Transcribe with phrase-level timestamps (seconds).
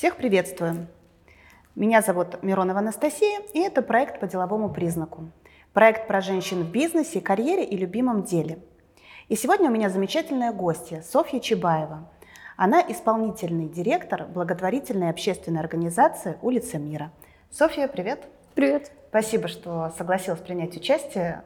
[0.00, 0.86] Всех приветствую!
[1.74, 5.30] Меня зовут Миронова Анастасия, и это проект по деловому признаку.
[5.74, 8.60] Проект про женщин в бизнесе, карьере и любимом деле.
[9.28, 12.08] И сегодня у меня замечательная гостья Софья Чебаева.
[12.56, 17.12] Она исполнительный директор благотворительной общественной организации «Улица мира».
[17.50, 18.24] Софья, привет!
[18.54, 18.90] Привет!
[19.10, 21.42] Спасибо, что согласилась принять участие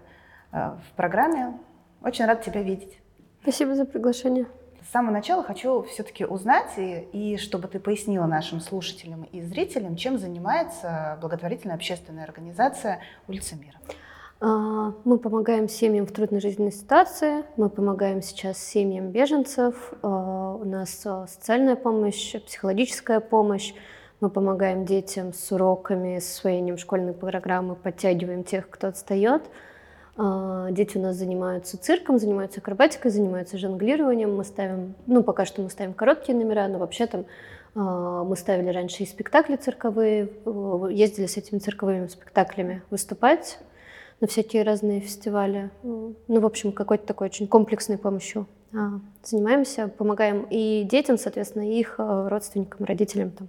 [0.53, 1.59] э, в программе.
[2.05, 3.01] Очень рад тебя видеть.
[3.43, 4.47] Спасибо за приглашение.
[4.85, 9.97] С самого начала хочу все-таки узнать, и, и чтобы ты пояснила нашим слушателям и зрителям,
[9.97, 13.79] чем занимается благотворительная общественная организация «Улица мира».
[14.41, 20.65] А, мы помогаем семьям в трудной жизненной ситуации, мы помогаем сейчас семьям беженцев, а, у
[20.65, 23.73] нас а, социальная помощь, психологическая помощь,
[24.21, 29.45] мы помогаем детям с уроками, с освоением школьной программы, подтягиваем тех, кто отстает–
[30.17, 34.35] дети у нас занимаются цирком, занимаются акробатикой, занимаются жонглированием.
[34.35, 37.25] Мы ставим, ну, пока что мы ставим короткие номера, но вообще там
[37.75, 40.31] а, мы ставили раньше и спектакли цирковые,
[40.91, 43.59] ездили с этими цирковыми спектаклями выступать
[44.21, 45.71] на всякие разные фестивали.
[45.83, 51.81] Ну, в общем, какой-то такой очень комплексной помощью а, занимаемся, помогаем и детям, соответственно, и
[51.81, 53.49] их родственникам, родителям, там,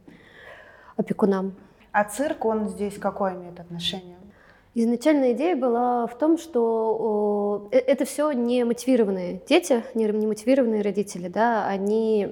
[0.97, 1.53] опекунам.
[1.91, 4.17] А цирк, он здесь какое имеет отношение?
[4.78, 11.30] Изначальная идея была в том, что э, это все не мотивированные дети, не мотивированные родители,
[11.30, 12.28] да, они,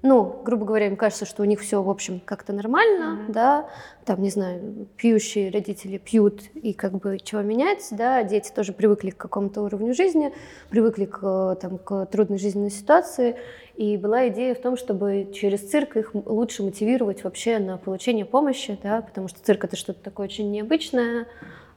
[0.00, 3.32] ну, грубо говоря, им кажется, что у них все, в общем, как-то нормально, mm-hmm.
[3.32, 3.68] да,
[4.06, 9.10] там, не знаю, пьющие родители пьют и как бы чего менять, да, дети тоже привыкли
[9.10, 10.32] к какому-то уровню жизни,
[10.70, 13.36] привыкли к, там, к трудной жизненной ситуации,
[13.74, 18.78] и была идея в том, чтобы через цирк их лучше мотивировать вообще на получение помощи,
[18.82, 21.26] да, потому что цирк это что-то такое очень необычное,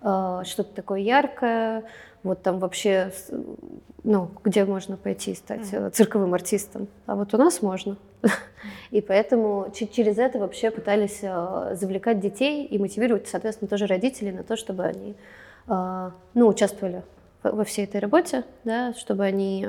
[0.01, 1.83] что-то такое яркое,
[2.23, 3.11] вот там вообще,
[4.03, 5.91] ну, где можно пойти стать mm-hmm.
[5.91, 7.97] цирковым артистом, а вот у нас можно.
[8.91, 14.43] И поэтому через это вообще пытались а, завлекать детей и мотивировать, соответственно, тоже родителей на
[14.43, 15.15] то, чтобы они,
[15.67, 17.03] ну, участвовали
[17.41, 19.65] во всей этой работе, да, чтобы они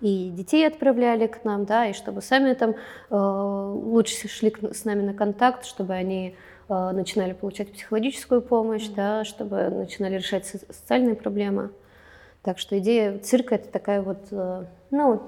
[0.00, 2.76] и детей отправляли к нам, да, и чтобы сами там
[3.10, 6.61] лучше шли с нами на контакт, чтобы они Э,
[6.92, 8.94] начинали получать психологическую помощь, mm-hmm.
[8.94, 11.70] да, чтобы начинали решать социальные проблемы.
[12.42, 15.22] Так что идея цирка это такая вот, э, ну,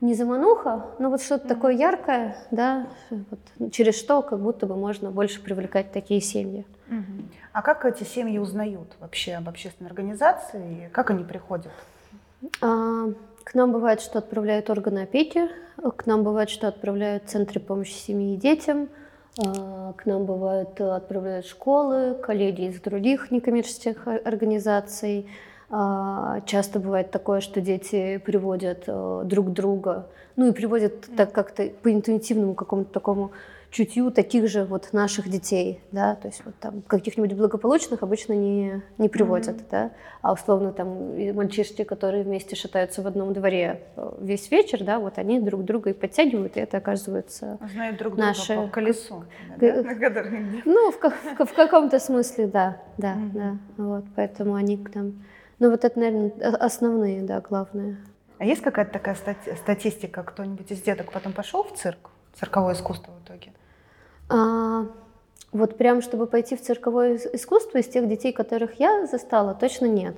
[0.00, 1.48] не замануха, но вот что-то mm-hmm.
[1.48, 6.64] такое яркое, да, вот, через что как будто бы можно больше привлекать такие семьи.
[6.88, 7.24] Mm-hmm.
[7.52, 10.90] А как эти семьи узнают вообще об общественной организации?
[10.92, 11.72] Как они приходят?
[12.60, 13.06] А,
[13.44, 15.48] к нам бывает, что отправляют органы опеки,
[15.96, 18.88] к нам бывает, что отправляют центры помощи семье и детям,
[19.38, 25.28] к нам бывают э, отправляют школы, коллеги из других некоммерческих организаций.
[25.70, 31.68] А, часто бывает такое, что дети приводят э, друг друга, ну и приводят так как-то
[31.82, 33.30] по интуитивному какому-то такому
[33.70, 38.82] чутью таких же вот наших детей, да, то есть вот там каких-нибудь благополучных обычно не,
[38.96, 39.70] не приводят, mm-hmm.
[39.70, 39.90] да,
[40.22, 45.18] а условно там мальчишки, которые вместе шатаются в одном дворе э, весь вечер, да, вот
[45.18, 48.54] они друг друга и подтягивают, и это оказывается Знают друг друга наши...
[48.54, 49.24] по колесу,
[49.58, 50.24] да, да?
[50.64, 53.30] Ну, в, в, в каком-то смысле, да, да, mm-hmm.
[53.34, 55.24] да, вот, поэтому они к нам,
[55.58, 57.98] ну вот это, наверное, основные, да, главные.
[58.38, 62.10] А есть какая-то такая стати- статистика, кто-нибудь из деток потом пошел в цирк?
[62.34, 63.52] Цирковое искусство в итоге?
[64.28, 64.86] А,
[65.52, 70.16] вот прям, чтобы пойти в цирковое искусство, из тех детей, которых я застала, точно нет.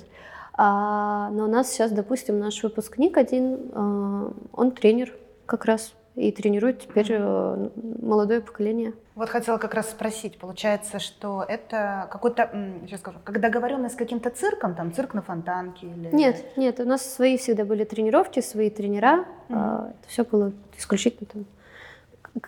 [0.54, 5.12] А, но у нас сейчас, допустим, наш выпускник один, а, он тренер
[5.46, 8.92] как раз и тренирует теперь mm молодое поколение.
[9.14, 12.50] Вот хотела как раз спросить, получается, что это какой-то,
[12.86, 16.08] сейчас скажу, как договоренность с каким-то цирком, там цирк на фонтанке или...
[16.12, 21.28] Нет, нет, у нас свои всегда были тренировки, свои тренера, mm это все было исключительно
[21.32, 21.44] там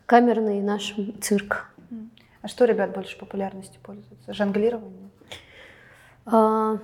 [0.07, 1.69] камерный наш цирк.
[2.43, 4.33] А что ребят больше популярностью пользуются?
[4.33, 5.11] Жонглирование?
[6.27, 6.79] А,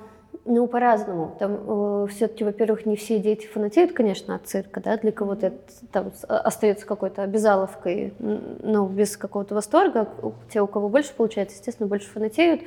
[0.44, 1.36] ну, по-разному.
[1.38, 5.59] Там э, все-таки, во-первых, не все дети фанатеют, конечно, от цирка, да, для кого-то это
[5.92, 10.09] там остается какой-то обязаловкой, но без какого-то восторга.
[10.51, 12.62] Те, у кого больше получается, естественно, больше фанатеют.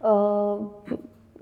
[0.00, 0.70] А,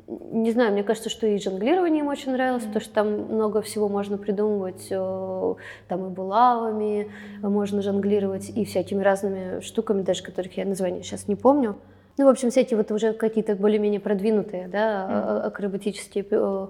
[0.09, 2.67] не знаю, мне кажется, что и жонглирование им очень нравилось, mm-hmm.
[2.69, 5.55] потому что там много всего можно придумывать, э,
[5.89, 7.11] там и булавами
[7.43, 11.77] можно жонглировать, и всякими разными штуками, даже которых я название сейчас не помню.
[12.19, 15.41] Ну, в общем, всякие вот уже какие-то более-менее продвинутые, да, mm-hmm.
[15.47, 16.67] акробатические э,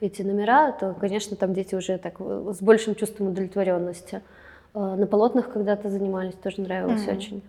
[0.00, 4.20] эти номера, то, конечно, там дети уже так э, с большим чувством удовлетворенности.
[4.72, 7.16] На полотнах когда-то занимались, тоже нравилось mm-hmm.
[7.16, 7.42] очень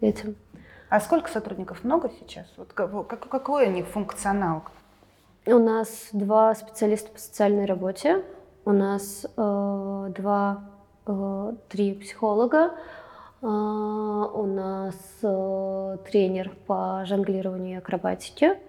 [0.00, 0.36] этим.
[0.92, 1.84] А сколько сотрудников?
[1.84, 2.46] Много сейчас?
[2.58, 4.64] Вот как, какой у них функционал?
[5.46, 8.22] У нас два специалиста по социальной работе,
[8.66, 10.64] у нас э, два,
[11.06, 12.74] э, три психолога,
[13.40, 18.60] э, у нас э, тренер по жонглированию и акробатике,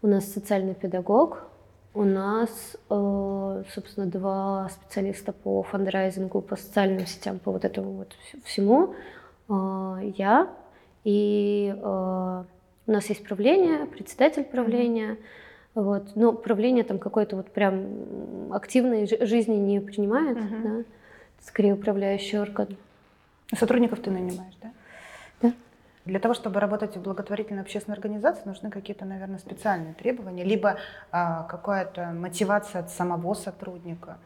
[0.00, 1.44] у нас социальный педагог,
[1.92, 2.48] у нас,
[2.88, 8.94] э, собственно, два специалиста по фандрайзингу, по социальным сетям, по вот этому вот всему.
[9.50, 10.48] Э, я
[11.06, 12.44] и э,
[12.86, 15.18] у нас есть правление, председатель правления.
[15.76, 16.16] Вот.
[16.16, 20.62] Но правление там какой-то вот прям активной жизни не принимает, uh-huh.
[20.62, 20.84] да?
[21.44, 22.76] скорее управляющий орган.
[23.56, 24.72] Сотрудников ты нанимаешь, да?
[25.40, 25.52] Да.
[26.06, 30.76] Для того, чтобы работать в благотворительной общественной организации, нужны какие-то, наверное, специальные требования, либо
[31.12, 34.18] а, какая-то мотивация от самого сотрудника.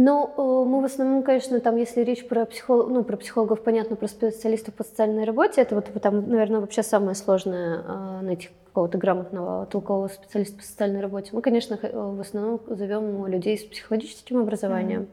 [0.00, 3.96] Ну, э, мы в основном, конечно, там, если речь про психологов, ну, про психологов, понятно,
[3.96, 8.96] про специалистов по социальной работе, это вот там, наверное, вообще самое сложное э, найти какого-то
[8.96, 11.30] грамотного толкового специалиста по социальной работе.
[11.32, 15.08] Мы, конечно, э, в основном зовем людей с психологическим образованием,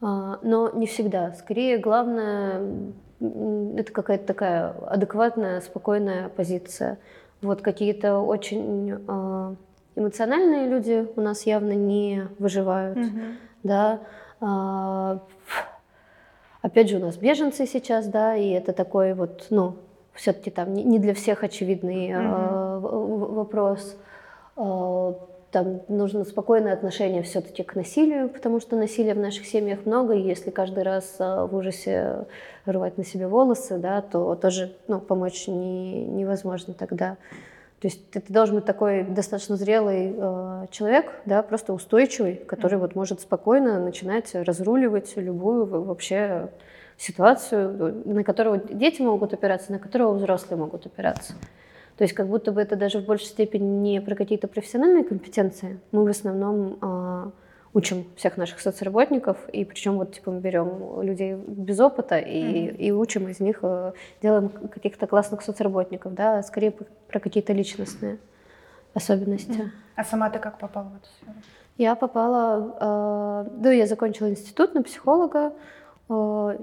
[0.00, 0.38] mm-hmm.
[0.42, 1.32] но не всегда.
[1.32, 2.62] Скорее, главное,
[3.20, 6.96] это какая-то такая адекватная, спокойная позиция.
[7.42, 8.92] Вот какие-то очень
[9.94, 12.96] эмоциональные люди у нас явно не выживают.
[12.96, 14.00] Mm-hmm да.
[14.40, 15.20] А,
[16.62, 19.76] опять же, у нас беженцы сейчас, да, и это такой вот, ну,
[20.14, 23.34] все-таки там не для всех очевидный mm-hmm.
[23.34, 23.96] вопрос.
[24.56, 25.14] А,
[25.52, 30.20] там нужно спокойное отношение все-таки к насилию, потому что насилия в наших семьях много, и
[30.20, 32.26] если каждый раз в ужасе
[32.66, 37.16] рвать на себе волосы, да, то тоже ну, помочь не, невозможно тогда.
[37.80, 42.78] То есть ты, ты должен быть такой достаточно зрелый э, человек, да, просто устойчивый, который
[42.78, 46.50] вот может спокойно начинать разруливать любую вообще
[46.96, 51.34] ситуацию, на которую дети могут опираться, на которую взрослые могут опираться.
[51.98, 55.78] То есть как будто бы это даже в большей степени не про какие-то профессиональные компетенции.
[55.92, 57.30] Мы в основном э,
[57.76, 62.76] учим всех наших соцработников, и причем вот типа мы берем людей без опыта и, mm-hmm.
[62.76, 63.92] и учим из них, э,
[64.22, 68.18] делаем каких-то классных соцработников, да, скорее про какие-то личностные
[68.94, 69.50] особенности.
[69.50, 69.70] Mm-hmm.
[69.96, 71.34] А сама ты как попала в эту сферу?
[71.76, 75.52] Я попала, э, да, я закончила институт на психолога,
[76.08, 76.12] э,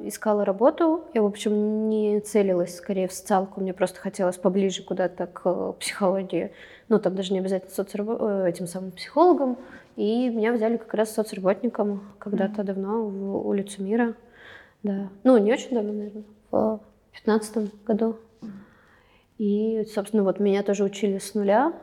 [0.06, 1.04] искала работу.
[1.14, 6.54] Я, в общем, не целилась скорее в социалку, мне просто хотелось поближе куда-то к психологии.
[6.90, 8.08] Ну, там даже не обязательно соцраб...
[8.20, 9.58] Э, этим самым психологом.
[9.96, 12.66] И меня взяли как раз соцработником когда-то mm-hmm.
[12.66, 14.16] давно в улицу Мира.
[14.82, 15.10] Да.
[15.24, 16.82] Ну, не очень давно, наверное, в
[17.12, 18.18] пятнадцатом году.
[19.38, 21.74] И, собственно, вот меня тоже учили с нуля.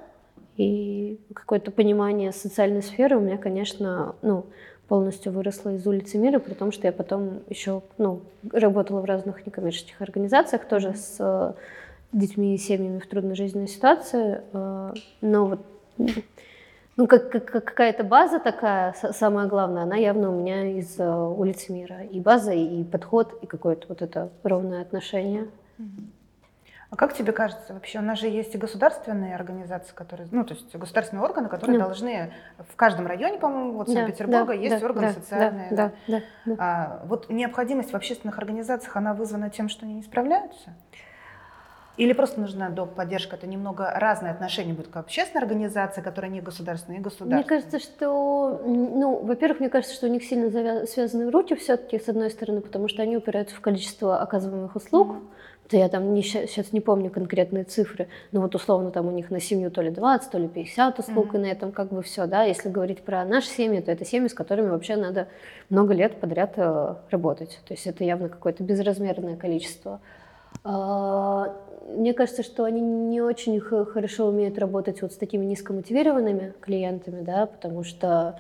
[0.57, 4.47] И какое-то понимание социальной сферы у меня, конечно, ну,
[4.89, 8.23] полностью выросло из улицы Мира, при том, что я потом еще ну,
[8.53, 11.53] работала в разных некоммерческих организациях, тоже с э,
[12.13, 14.43] детьми и семьями в трудной жизненной ситуации.
[14.53, 15.61] Э, но вот
[17.01, 21.73] ну, как, как, какая-то база такая, самое главное, она явно у меня из uh, улицы
[21.73, 22.03] мира.
[22.03, 25.49] И база, и подход, и какое-то вот это ровное отношение.
[26.91, 30.53] А как тебе кажется, вообще у нас же есть и государственные организации, которые, ну, то
[30.53, 31.87] есть государственные органы, которые да.
[31.87, 35.69] должны в каждом районе, по-моему, вот Санкт-Петербурга да, есть да, органы да, социальные.
[35.71, 40.03] Да, да, да, а, вот необходимость в общественных организациях, она вызвана тем, что они не
[40.03, 40.75] справляются?
[42.01, 42.95] Или просто нужна доп.
[42.95, 43.37] поддержка?
[43.37, 47.37] Это немного разное отношение будет к общественной организации, которая не государственная, и государственная.
[47.41, 52.09] Мне кажется, что, ну, во-первых, мне кажется, что у них сильно связаны руки все-таки, с
[52.09, 55.17] одной стороны, потому что они упираются в количество оказываемых услуг.
[55.69, 59.31] То я там не, сейчас не помню конкретные цифры, но вот условно там у них
[59.31, 61.37] на семью то ли 20, то ли 50 услуг, mm-hmm.
[61.37, 62.45] и на этом как бы все, да.
[62.45, 65.29] Если говорить про наши семьи, то это семьи, с которыми вообще надо
[65.69, 67.61] много лет подряд э, работать.
[67.69, 70.01] То есть это явно какое-то безразмерное количество.
[70.65, 71.57] А,
[71.97, 77.47] мне кажется, что они не очень хорошо умеют работать вот с такими низкомотивированными клиентами, да,
[77.47, 78.39] потому что,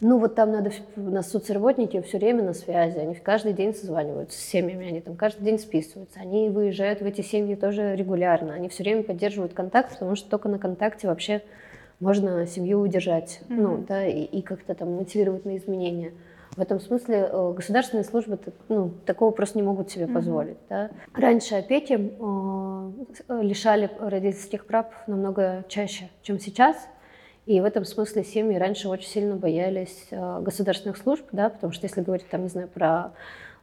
[0.00, 4.38] ну, вот там надо, у нас соцработники все время на связи, они каждый день созваниваются
[4.38, 8.68] с семьями, они там каждый день списываются, они выезжают в эти семьи тоже регулярно, они
[8.68, 11.42] все время поддерживают контакт, потому что только на контакте вообще
[12.00, 13.60] можно семью удержать, mm-hmm.
[13.60, 16.12] ну, да, и, и как-то там мотивировать на изменения.
[16.56, 18.38] В этом смысле э, государственные службы
[18.68, 20.58] ну, такого просто не могут себе позволить.
[20.68, 20.90] Да.
[21.14, 26.76] Раньше опеки э, лишали родительских прав намного чаще, чем сейчас.
[27.46, 31.86] И в этом смысле семьи раньше очень сильно боялись э, государственных служб, да, потому что
[31.86, 33.12] если говорить, там, не знаю, про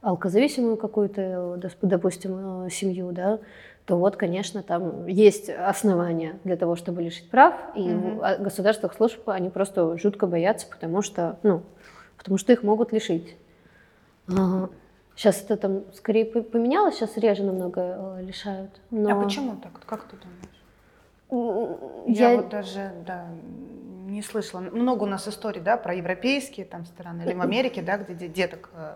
[0.01, 3.39] алкозависимую какую-то, допустим, семью, да,
[3.85, 8.43] то вот, конечно, там есть основания для того, чтобы лишить прав, и mm-hmm.
[8.43, 11.63] государственных служб они просто жутко боятся, потому что, ну,
[12.17, 13.35] потому что их могут лишить.
[14.27, 14.69] Ага.
[15.15, 18.69] Сейчас это там скорее поменялось, сейчас реже намного э, лишают.
[18.91, 19.19] Но...
[19.19, 19.83] А почему так?
[19.85, 20.57] Как ты думаешь?
[22.05, 23.27] Я, Я вот даже да,
[24.05, 24.61] не слышала.
[24.61, 28.69] Много у нас историй да, про европейские там страны или в Америке, да, где деток
[28.75, 28.95] э,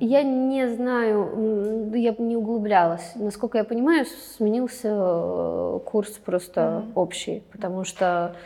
[0.00, 3.12] Я не знаю, я не углублялась.
[3.14, 4.06] Насколько я понимаю,
[4.36, 6.92] сменился э, курс просто mm-hmm.
[6.94, 8.36] общий, потому что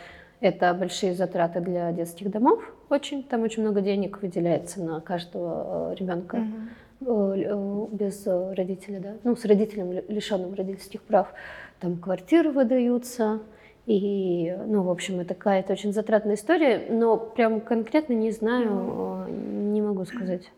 [0.41, 2.61] это большие затраты для детских домов.
[2.89, 6.37] Очень там очень много денег выделяется на каждого ребенка.
[6.37, 6.69] Mm-hmm
[7.01, 11.33] без родителя, да, ну, с родителем, лишенным родительских прав,
[11.79, 13.39] там квартиры выдаются,
[13.85, 19.81] и, ну, в общем, это какая-то очень затратная история, но прям конкретно не знаю, не
[19.81, 20.51] могу сказать.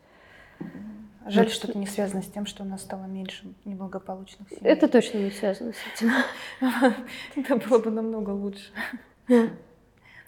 [1.27, 4.61] Жаль, что это не связано с тем, что у нас стало меньше неблагополучных семей.
[4.63, 6.11] Это точно не связано с этим.
[7.35, 8.71] Это было бы намного лучше.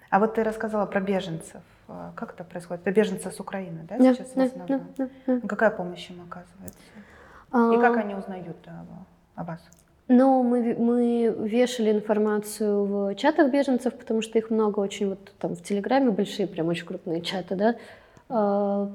[0.08, 1.60] А вот ты рассказала про беженцев.
[1.88, 2.82] А как это происходит?
[2.86, 4.88] Это беженцы с Украины, да, сейчас в основном?
[5.48, 6.78] Какая помощь им оказывается?
[7.54, 8.00] И как а.
[8.00, 8.56] они узнают
[9.36, 9.60] о вас?
[10.08, 15.54] Ну, мы, мы вешали информацию в чатах беженцев, потому что их много очень, вот там
[15.54, 17.76] в Телеграме большие, прям очень крупные чаты, да.
[18.28, 18.90] А,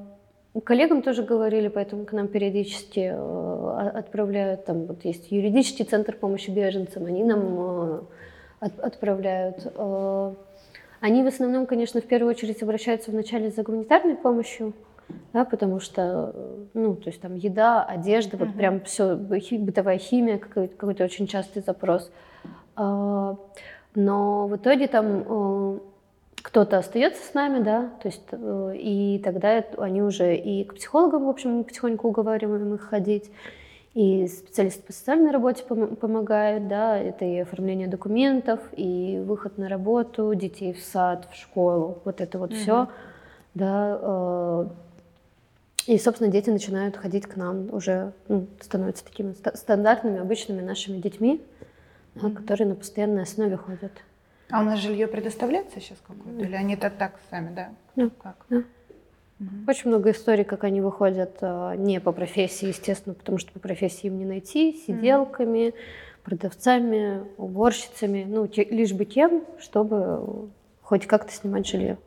[0.63, 6.51] коллегам тоже говорили, поэтому к нам периодически э, отправляют, там вот есть юридический центр помощи
[6.51, 8.01] беженцам, они нам
[8.61, 9.65] э, отправляют.
[10.99, 14.73] Они в основном, конечно, в первую очередь обращаются вначале за гуманитарной помощью,
[15.33, 16.35] да, потому что,
[16.73, 18.57] ну, то есть там еда, одежда, вот uh-huh.
[18.57, 22.11] прям все, бытовая химия, какой-то, какой-то очень частый запрос.
[22.75, 23.37] А,
[23.95, 25.79] но в итоге там э,
[26.41, 31.25] кто-то остается с нами, да, то есть э, и тогда они уже и к психологам,
[31.25, 33.31] в общем, потихоньку уговариваем их ходить,
[33.99, 40.33] и специалисты по социальной работе помогают, да, это и оформление документов, и выход на работу,
[40.35, 42.55] детей в сад, в школу, вот это вот uh-huh.
[42.55, 42.87] все,
[43.55, 44.67] да, э,
[45.87, 51.43] и, собственно, дети начинают ходить к нам уже, ну, становятся такими стандартными, обычными нашими детьми,
[52.15, 52.35] mm-hmm.
[52.35, 53.91] которые на постоянной основе ходят.
[54.49, 56.41] А у нас жилье предоставляется сейчас какое-то?
[56.41, 57.69] Или они это так сами, да?
[57.97, 58.09] Да.
[58.21, 58.45] Как?
[58.49, 58.63] да.
[59.39, 59.47] Угу.
[59.67, 64.07] Очень много историй, как они выходят а, не по профессии, естественно, потому что по профессии
[64.07, 65.77] им не найти, сиделками, угу.
[66.23, 70.49] продавцами, уборщицами, ну, те, лишь бы тем, чтобы
[70.81, 71.97] хоть как-то снимать жилье.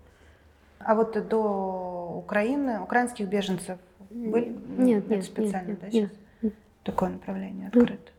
[0.79, 3.79] А вот до Украины, украинских беженцев
[4.11, 4.55] были?
[4.77, 6.11] Нет, нет, специально, нет, да, сейчас?
[6.43, 6.55] Нет.
[6.83, 8.11] Такое направление открыто.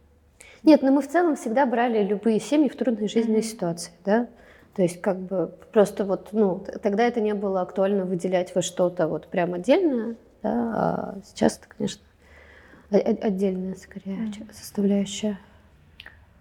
[0.63, 3.43] Нет, но мы в целом всегда брали любые семьи в трудной жизненной mm-hmm.
[3.43, 4.27] ситуации, да.
[4.75, 9.08] То есть как бы просто вот, ну, тогда это не было актуально выделять во что-то
[9.08, 12.03] вот прям отдельное, да, а сейчас это, конечно,
[12.89, 14.53] отдельная скорее mm-hmm.
[14.53, 15.39] составляющая.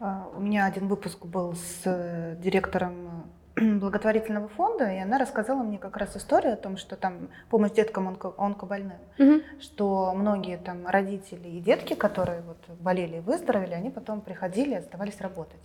[0.00, 5.78] А, у меня один выпуск был с э, директором благотворительного фонда, и она рассказала мне
[5.78, 9.42] как раз историю о том, что там помощь деткам онко, онкобольным, угу.
[9.60, 14.78] что многие там родители и детки, которые вот болели и выздоровели, они потом приходили и
[14.78, 15.60] оставались работать.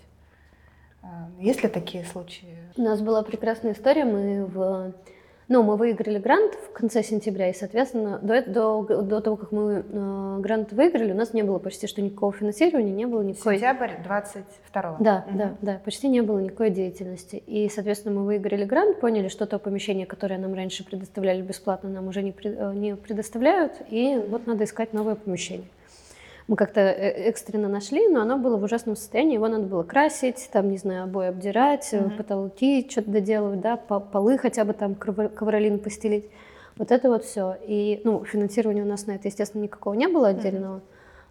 [1.01, 2.47] А, есть ли такие случаи?
[2.75, 4.05] У нас была прекрасная история.
[4.05, 4.93] Мы в
[5.49, 9.85] ну, мы выиграли грант в конце сентября, и, соответственно, до, до, до того, как мы
[9.87, 13.55] э, грант выиграли, у нас не было почти что никакого финансирования, не было никакой...
[13.55, 15.37] Сентябрь 22 Да, угу.
[15.37, 17.41] да, да, почти не было никакой деятельности.
[17.47, 22.09] И, соответственно, мы выиграли грант, поняли, что то помещение, которое нам раньше предоставляли бесплатно, нам
[22.09, 25.67] уже не, э, не предоставляют, и вот надо искать новое помещение
[26.47, 30.49] мы как-то э, экстренно нашли, но оно было в ужасном состоянии, его надо было красить,
[30.51, 32.17] там, не знаю, обои обдирать, mm-hmm.
[32.17, 36.29] потолки что-то доделывать, да, полы хотя бы там ковролин постелить.
[36.77, 37.57] Вот это вот все.
[37.67, 40.77] И, ну, финансирования у нас на это, естественно, никакого не было отдельного.
[40.77, 40.81] Mm-hmm.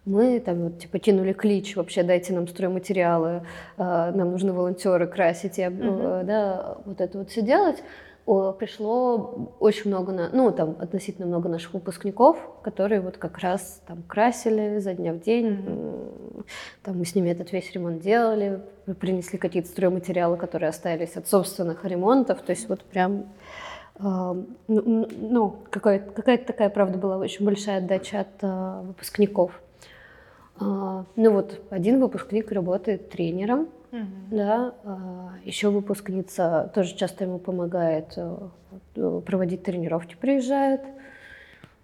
[0.06, 3.42] Мы там вот, типа кинули клич, вообще дайте нам стройматериалы,
[3.76, 6.24] э, нам нужны волонтеры красить, и, mm-hmm.
[6.24, 7.82] да, вот это вот все делать
[8.26, 14.02] пришло очень много, на, ну, там, относительно много наших выпускников, которые вот как раз там
[14.02, 16.44] красили за дня в день, mm-hmm.
[16.82, 18.62] там мы с ними этот весь ремонт делали,
[18.98, 23.26] принесли какие-то стройматериалы, которые остались от собственных ремонтов, то есть вот прям
[24.00, 29.52] э, ну, какая-то, какая-то такая, правда, была очень большая отдача от э, выпускников.
[30.60, 34.36] Э, ну вот, один выпускник работает тренером, Угу.
[34.36, 38.48] Да, а, еще выпускница тоже часто ему помогает э,
[39.24, 40.82] проводить тренировки, приезжает.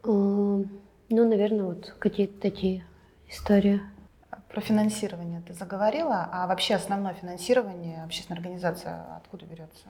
[0.02, 0.68] А, ну,
[1.08, 2.84] наверное, вот какие-то такие
[3.28, 3.80] истории.
[4.48, 9.86] Про финансирование ты заговорила, а вообще основное финансирование общественной организации откуда берется?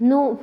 [0.00, 0.40] Ну,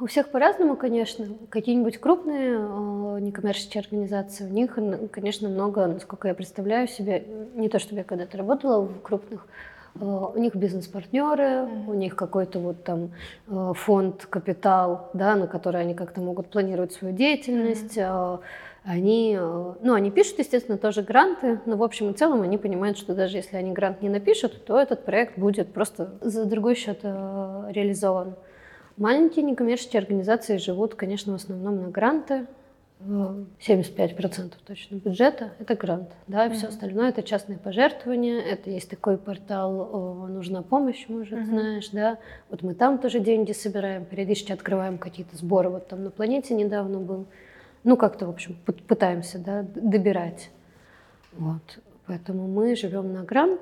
[0.00, 1.26] у всех по-разному, конечно.
[1.50, 4.78] Какие-нибудь крупные э, некоммерческие организации, у них,
[5.10, 7.24] конечно, много, насколько я представляю себе,
[7.54, 9.46] не то чтобы я когда-то работала в крупных,
[10.00, 11.90] э, у них бизнес-партнеры, mm-hmm.
[11.90, 13.10] у них какой-то вот там
[13.48, 17.96] э, фонд, капитал, да, на который они как-то могут планировать свою деятельность.
[17.98, 18.40] Mm-hmm.
[18.84, 23.14] Они, ну, они пишут, естественно, тоже гранты, но в общем и целом они понимают, что
[23.14, 28.36] даже если они грант не напишут, то этот проект будет просто за другой счет реализован.
[28.98, 32.46] Маленькие некоммерческие организации живут, конечно, в основном на гранты.
[33.00, 36.54] 75% точно бюджета– это грант, да, и mm-hmm.
[36.54, 41.44] все остальное– это частные пожертвования, это есть такой портал «Нужна помощь», может, mm-hmm.
[41.44, 42.18] знаешь, да,
[42.50, 46.98] вот мы там тоже деньги собираем, периодически открываем какие-то сборы, вот там на планете недавно
[46.98, 47.26] был,
[47.84, 50.50] ну, как-то, в общем, пытаемся, да, добирать,
[51.34, 53.60] вот, поэтому мы живем на грант,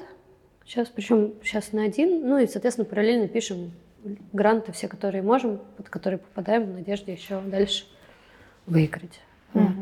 [0.64, 3.72] сейчас, причем сейчас на один, ну, и, соответственно, параллельно пишем
[4.32, 7.84] гранты все, которые можем, под которые попадаем в надежде еще дальше
[8.66, 9.20] выиграть.
[9.52, 9.72] Вот.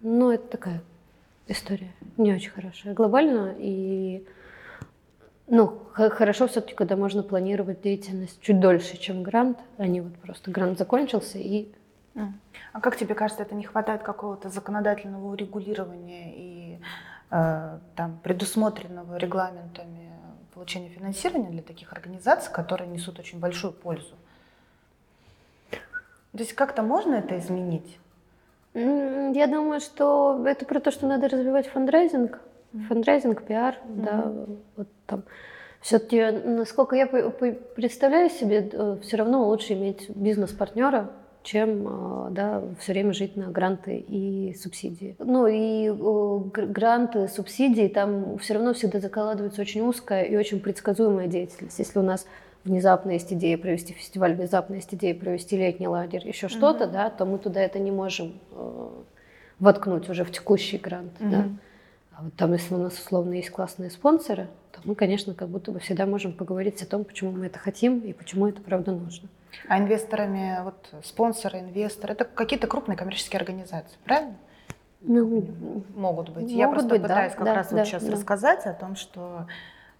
[0.00, 0.82] Ну, это такая
[1.46, 2.94] история не очень хорошая.
[2.94, 4.26] Глобально и
[5.46, 10.50] ну, хорошо все-таки, когда можно планировать деятельность чуть дольше, чем грант, а не вот просто
[10.50, 11.68] грант закончился и...
[12.72, 16.78] А как тебе кажется, это не хватает какого-то законодательного урегулирования и
[17.32, 20.03] э, там предусмотренного регламентами
[20.54, 24.14] получения финансирования для таких организаций, которые несут очень большую пользу?
[25.70, 27.98] То есть как-то можно это изменить?
[28.74, 32.40] Я думаю, что это про то, что надо развивать фандрайзинг,
[32.88, 34.02] фандрайзинг, пиар, mm-hmm.
[34.04, 34.32] да,
[34.76, 35.22] вот там.
[35.80, 41.10] Все-таки, насколько я представляю себе, э, все равно лучше иметь бизнес-партнера,
[41.44, 45.14] чем э, да, все время жить на гранты и субсидии.
[45.18, 45.90] Ну и
[46.50, 51.78] гранты, субсидии, там все равно всегда закладывается очень узкая и очень предсказуемая деятельность.
[51.78, 52.26] Если у нас
[52.64, 56.50] внезапно есть идея провести фестиваль, внезапно есть идея провести летний лагерь, еще mm-hmm.
[56.50, 58.88] что-то, да, то мы туда это не можем э,
[59.58, 61.12] воткнуть уже в текущий грант.
[61.20, 61.30] Mm-hmm.
[61.30, 61.44] Да.
[62.16, 65.72] А вот там, если у нас условно есть классные спонсоры, то мы, конечно, как будто
[65.72, 69.28] бы всегда можем поговорить о том, почему мы это хотим и почему это правда нужно.
[69.68, 74.36] А инвесторами, вот спонсоры, инвесторы, это какие-то крупные коммерческие организации, правильно?
[75.00, 75.44] Ну,
[75.94, 76.44] могут быть.
[76.44, 78.12] Могут Я просто быть, пытаюсь да, как да, раз да, вот сейчас да.
[78.12, 79.46] рассказать о том, что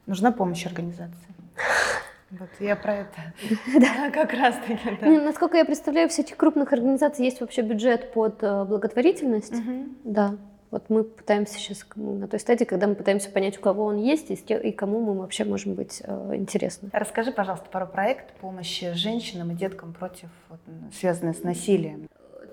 [0.06, 1.34] нужна помощь организации.
[2.30, 3.32] Вот я про это.
[3.80, 4.98] Да, как раз таки.
[5.00, 5.06] Да.
[5.06, 9.52] Ну, насколько я представляю, в этих крупных организаций есть вообще бюджет под э, благотворительность.
[9.52, 9.84] Угу.
[10.04, 10.34] Да.
[10.74, 14.28] Вот мы пытаемся сейчас на той стадии, когда мы пытаемся понять, у кого он есть
[14.28, 16.90] и, и кому мы вообще можем быть э, интересны.
[16.92, 20.58] Расскажи, пожалуйста, про проект помощи женщинам и деткам против, вот,
[20.92, 22.08] связанный с насилием.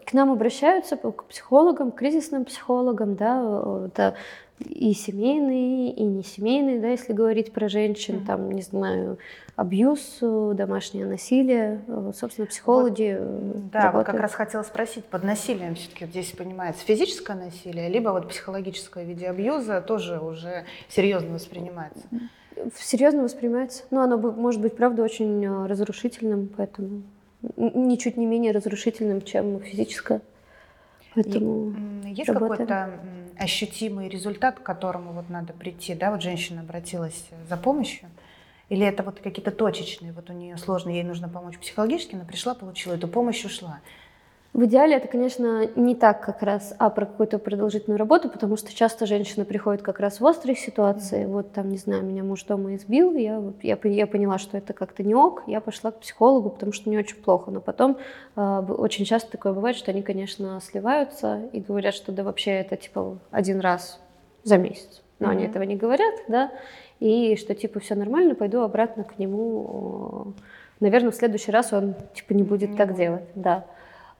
[0.05, 4.13] К нам обращаются к психологам, к кризисным психологам, да, это
[4.69, 8.25] и семейные, и не семейные, да, если говорить про женщин, mm-hmm.
[8.25, 9.17] там, не знаю,
[9.55, 13.93] абьюз, э, домашнее насилие, э, собственно, психологи вот, э, Да, работают.
[13.93, 19.05] вот как раз хотела спросить, под насилием все-таки здесь понимается физическое насилие, либо вот психологическое
[19.05, 22.03] в виде абьюза тоже уже серьезно воспринимается?
[22.75, 23.83] Серьезно воспринимается.
[23.91, 27.03] Но оно может быть, правда, очень разрушительным, поэтому
[27.57, 30.21] ничуть не менее разрушительным, чем физическое.
[31.15, 31.73] Поэтому
[32.05, 32.91] Есть какой-то
[33.41, 38.09] ощутимый результат, к которому вот надо прийти, да, вот женщина обратилась за помощью,
[38.69, 42.53] или это вот какие-то точечные, вот у нее сложно, ей нужно помочь психологически, она пришла,
[42.53, 43.79] получила эту помощь, ушла.
[44.53, 48.75] В идеале это, конечно, не так как раз, а про какую-то продолжительную работу, потому что
[48.75, 51.23] часто женщины приходят как раз в острые ситуации.
[51.23, 51.27] Mm-hmm.
[51.27, 55.03] Вот там, не знаю, меня муж дома избил, я, я, я поняла, что это как-то
[55.03, 57.49] не ок, я пошла к психологу, потому что мне очень плохо.
[57.49, 57.97] Но потом
[58.35, 62.75] э, очень часто такое бывает, что они, конечно, сливаются и говорят, что да вообще это
[62.75, 64.01] типа один раз
[64.43, 65.01] за месяц.
[65.19, 65.31] Но mm-hmm.
[65.31, 66.51] они этого не говорят, да,
[66.99, 70.33] и что типа все нормально, пойду обратно к нему.
[70.81, 73.65] Наверное, в следующий раз он типа не будет не так делать, да.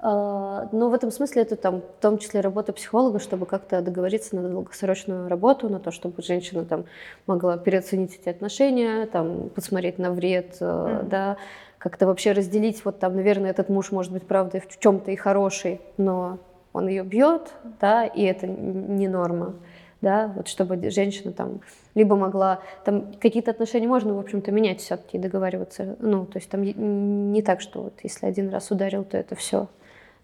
[0.04, 4.36] А, но в этом смысле это там, в том числе работа психолога, чтобы как-то договориться
[4.36, 6.86] на долгосрочную работу, на то, чтобы женщина там
[7.28, 11.08] могла переоценить эти отношения, там, посмотреть на вред, mm.
[11.08, 11.38] да,
[11.78, 15.82] как-то вообще разделить, вот там, наверное, этот муж может быть, правда, в чем-то и хороший,
[15.98, 16.40] но
[16.74, 19.54] он ее бьет, да, и это не норма,
[20.02, 21.62] да, вот чтобы женщина там
[21.94, 26.64] либо могла, там какие-то отношения можно, в общем-то, менять все-таки, договариваться, ну, то есть там
[26.64, 29.68] не так, что вот если один раз ударил, то это все,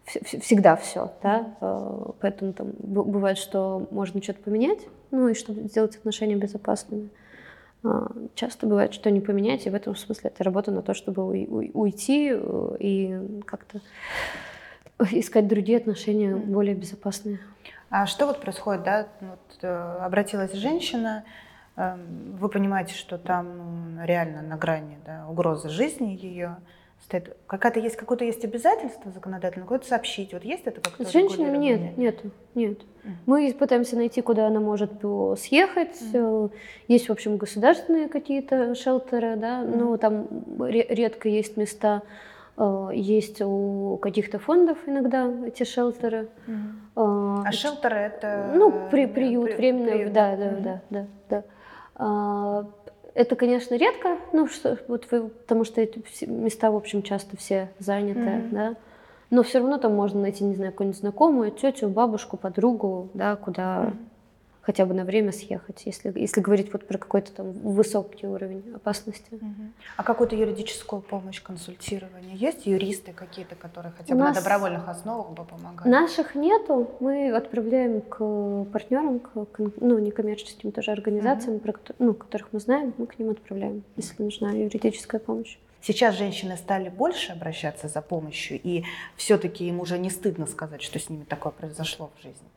[0.08, 4.80] всегда все, да, э, поэтому там бывает, что можно что-то поменять,
[5.12, 7.10] ну и чтобы сделать отношения безопасными.
[7.84, 11.26] А, часто бывает, что не поменять, и в этом смысле это работа на то, чтобы
[11.28, 13.82] уйти э, и как-то
[15.12, 17.40] искать другие отношения более безопасные.
[17.90, 21.24] А что вот происходит, да, вот, э, обратилась женщина,
[21.78, 26.58] эм, вы понимаете, что там ну, реально на грани да, угрозы жизни ее,
[27.04, 27.36] стоит.
[27.48, 30.34] Какая-то есть, какое-то есть обязательство законодательное, какое-то сообщить.
[30.34, 31.06] Вот есть это как-то?
[31.06, 32.20] С женщинами нет, нет,
[32.56, 32.80] нет.
[33.04, 33.12] Mm.
[33.26, 34.92] Мы пытаемся найти, куда она может
[35.38, 36.02] съехать.
[36.14, 36.52] Mm.
[36.88, 39.78] Есть, в общем, государственные какие-то шелтеры, да, mm.
[39.78, 40.28] но там
[40.60, 42.02] редко есть места.
[42.58, 46.28] Э, есть у каких-то фондов иногда эти шелтеры.
[46.48, 47.44] Mm.
[47.46, 48.52] А шелтеры это?
[48.54, 50.14] Ну, при, приют, при, временный, приют.
[50.14, 50.62] да, да, mm.
[50.62, 51.44] да, да, да.
[53.18, 57.72] Это, конечно, редко, ну, что, вот вы, потому что эти места, в общем, часто все
[57.80, 58.50] заняты, mm-hmm.
[58.52, 58.76] да.
[59.32, 63.86] Но все равно там можно найти, не знаю, какую-нибудь знакомую, тетю, бабушку, подругу, да, куда
[63.86, 64.07] mm-hmm.
[64.68, 69.30] Хотя бы на время съехать, если, если говорить вот про какой-то там высокий уровень опасности.
[69.32, 69.72] Mm-hmm.
[69.96, 72.36] А какую-то юридическую помощь, консультирование?
[72.36, 74.36] Есть юристы какие-то, которые хотя бы нас...
[74.36, 75.86] на добровольных основах бы помогают?
[75.86, 76.92] Наших нету.
[77.00, 78.18] Мы отправляем к
[78.74, 81.72] партнерам, к, ну, некоммерческим тоже организациям, mm-hmm.
[81.72, 85.58] про, ну, которых мы знаем, мы к ним отправляем, если нужна юридическая помощь.
[85.80, 88.84] Сейчас женщины стали больше обращаться за помощью, и
[89.16, 92.50] все-таки им уже не стыдно сказать, что с ними такое произошло в жизни.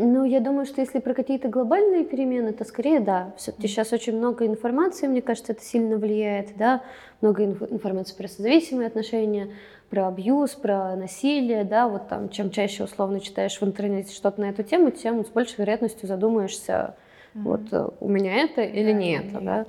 [0.00, 3.32] Ну, я думаю, что если про какие-то глобальные перемены, то скорее да.
[3.36, 6.82] Все-таки сейчас очень много информации, мне кажется, это сильно влияет, да.
[7.20, 9.48] Много инф- информации про созависимые отношения,
[9.90, 11.88] про абьюз, про насилие, да.
[11.88, 15.56] Вот там, чем чаще условно читаешь в интернете что-то на эту тему, тем с большей
[15.58, 16.94] вероятностью задумаешься,
[17.34, 17.42] mm-hmm.
[17.42, 19.66] вот э, у меня это или да, не это, да.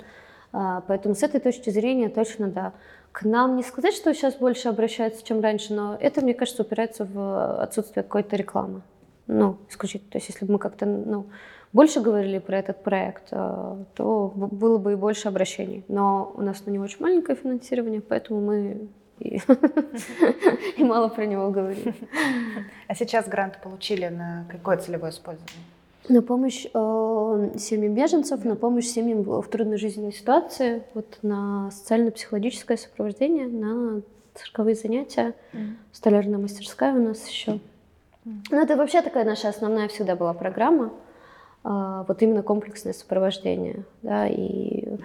[0.52, 2.72] А, поэтому с этой точки зрения точно да.
[3.10, 7.04] К нам не сказать, что сейчас больше обращаются, чем раньше, но это, мне кажется, упирается
[7.04, 8.82] в отсутствие какой-то рекламы.
[9.32, 10.10] Ну, исключительно.
[10.10, 11.26] То есть, если бы мы как-то ну,
[11.72, 15.84] больше говорили про этот проект, э, то было бы и больше обращений.
[15.86, 18.88] Но у нас на него очень маленькое финансирование, поэтому мы
[19.20, 19.40] и,
[20.76, 21.94] и мало про него говорим.
[22.88, 25.64] А сейчас грант получили на какое целевое использование?
[26.08, 32.76] На помощь э, семьям беженцев, на помощь семьям в трудной жизненной ситуации, вот на социально-психологическое
[32.76, 34.02] сопровождение, на
[34.34, 35.74] цирковые занятия, mm.
[35.92, 37.60] столярная мастерская у нас еще.
[38.24, 40.92] Ну, это вообще такая наша основная всегда была программа,
[41.64, 44.96] э, вот именно комплексное сопровождение, да, и,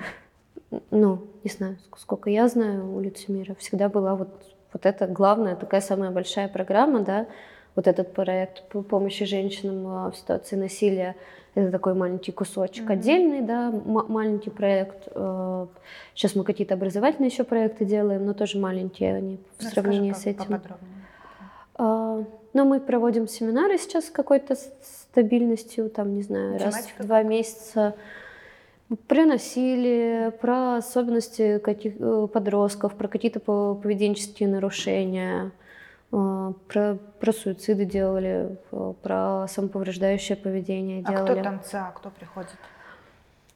[0.91, 4.29] ну, не знаю, сколько я знаю, улицы мира всегда была вот,
[4.73, 7.27] вот это главная, такая самая большая программа, да,
[7.75, 11.15] вот этот проект по помощи женщинам а, в ситуации насилия.
[11.55, 12.93] Это такой маленький кусочек mm-hmm.
[12.93, 15.07] отдельный, да, маленький проект.
[16.13, 20.25] Сейчас мы какие-то образовательные еще проекты делаем, но тоже маленькие они в Расскажи сравнении с
[20.25, 20.47] этим.
[20.47, 22.25] Поподробнее.
[22.55, 26.77] Но мы проводим семинары сейчас с какой-то стабильностью, там, не знаю, Тематика.
[26.77, 27.95] раз в два месяца
[29.07, 35.51] про насилие, про особенности каких э, подростков, про какие-то поведенческие нарушения.
[36.13, 38.57] А, про, про суициды делали,
[39.01, 41.31] про самоповреждающее поведение делали.
[41.31, 42.55] А кто там ЦА, кто приходит?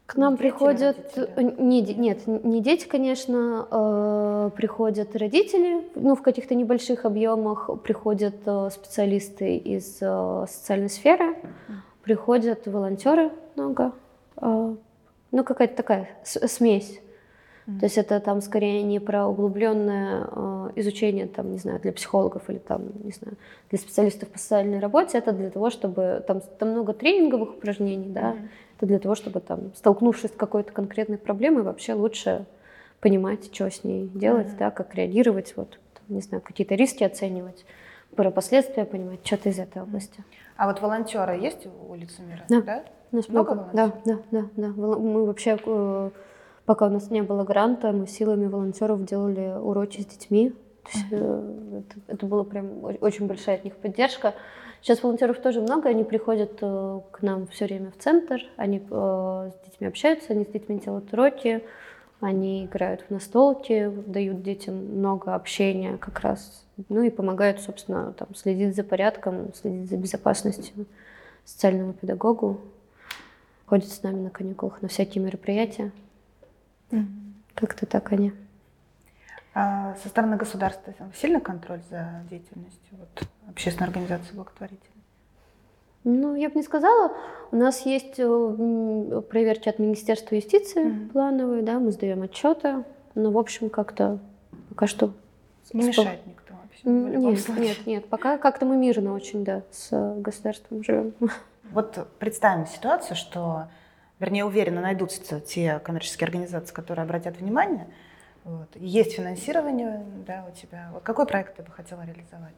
[0.09, 6.55] К нам дети приходят, не, нет, не дети, конечно, э, приходят родители, ну, в каких-то
[6.55, 11.35] небольших объемах приходят э, специалисты из э, социальной сферы,
[12.01, 13.91] приходят волонтеры много,
[14.41, 14.75] э,
[15.31, 16.99] ну, какая-то такая смесь.
[17.79, 22.49] То есть это там скорее не про углубленное э, изучение, там, не знаю, для психологов
[22.49, 23.37] или там, не знаю,
[23.69, 25.19] для специалистов по социальной работе.
[25.19, 28.31] Это для того, чтобы там, там много тренинговых упражнений, да.
[28.31, 28.47] Mm-hmm.
[28.79, 32.45] Это для того, чтобы там, столкнувшись с какой-то конкретной проблемой, вообще лучше
[33.01, 34.57] понимать, что с ней делать, mm-hmm.
[34.57, 37.65] да, как реагировать, вот, там, не знаю, какие-то риски оценивать,
[38.15, 40.23] про последствия понимать, что-то из этой области.
[40.55, 42.43] А вот волонтеры есть у лица мира?
[42.47, 42.61] Да.
[42.61, 42.83] да?
[43.11, 44.67] У нас много, много Да, да, да, да.
[44.67, 46.09] Мы вообще э,
[46.69, 50.53] Пока у нас не было гранта, мы силами волонтеров делали уроки с детьми.
[50.83, 54.33] То есть, э, это, это была прям очень большая от них поддержка.
[54.81, 59.51] Сейчас волонтеров тоже много, они приходят э, к нам все время в центр, они э,
[59.53, 61.63] с детьми общаются, они с детьми делают уроки,
[62.21, 68.33] они играют в настолки, дают детям много общения как раз, ну и помогают, собственно, там,
[68.35, 70.85] следить за порядком, следить за безопасностью
[71.43, 72.61] социальному педагогу,
[73.65, 75.91] ходят с нами на каникулах на всякие мероприятия.
[77.53, 78.31] Как-то так они.
[79.61, 85.03] А со стороны государства сильный контроль за деятельностью вот, общественной организации благотворительной?
[86.05, 87.11] Ну, я бы не сказала.
[87.51, 91.09] У нас есть э, проверки от Министерства юстиции mm-hmm.
[91.09, 92.85] плановые, да, мы сдаем отчеты.
[93.15, 94.19] Но, в общем, как-то
[94.69, 95.11] пока что...
[95.73, 96.87] Не мешает никто вообще?
[96.89, 98.05] Нет, нет, нет.
[98.05, 101.13] Пока как-то мы мирно очень, да, с государством живем.
[101.71, 103.67] Вот представим ситуацию, что
[104.19, 107.87] вернее, уверенно найдутся те коммерческие организации, которые обратят внимание.
[108.43, 108.67] Вот.
[108.75, 110.89] Есть финансирование да, у тебя.
[110.93, 112.55] Вот какой проект ты бы хотела реализовать?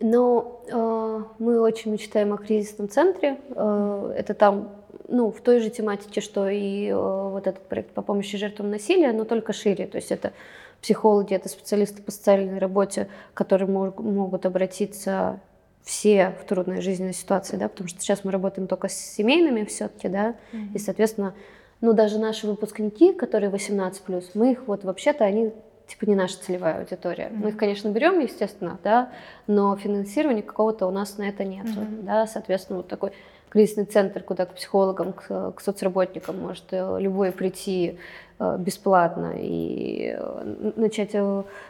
[0.00, 3.38] Ну, э, мы очень мечтаем о кризисном центре.
[3.50, 4.70] Э, это там,
[5.08, 9.12] ну, в той же тематике, что и э, вот этот проект по помощи жертвам насилия,
[9.12, 9.86] но только шире.
[9.86, 10.32] То есть это
[10.80, 15.40] психологи, это специалисты по социальной работе, которые мог, могут обратиться
[15.84, 20.08] все в трудной жизненной ситуации, да, потому что сейчас мы работаем только с семейными все-таки,
[20.08, 20.74] да, mm-hmm.
[20.74, 21.34] и, соответственно,
[21.82, 25.52] ну, даже наши выпускники, которые 18+, мы их вот вообще-то, они
[25.86, 27.24] типа не наша целевая аудитория.
[27.24, 27.36] Mm-hmm.
[27.36, 29.10] Мы их, конечно, берем, естественно, да,
[29.46, 32.02] но финансирования какого-то у нас на это нет, mm-hmm.
[32.04, 33.12] да, соответственно, вот такой
[33.50, 37.98] кризисный центр, куда к психологам, к, к соцработникам может э, любой прийти
[38.38, 41.14] э, бесплатно и э, начать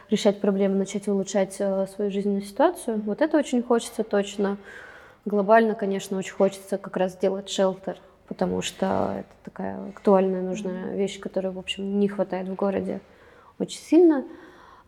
[0.09, 3.01] решать проблемы, начать улучшать свою жизненную ситуацию.
[3.01, 4.57] Вот это очень хочется точно.
[5.25, 11.19] Глобально, конечно, очень хочется как раз сделать шелтер, потому что это такая актуальная, нужная вещь,
[11.19, 13.01] которой, в общем, не хватает в городе
[13.59, 14.25] очень сильно.